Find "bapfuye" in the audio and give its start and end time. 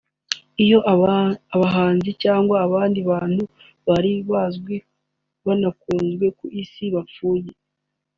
6.95-7.49